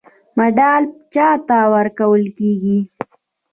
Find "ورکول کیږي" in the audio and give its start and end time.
1.73-2.77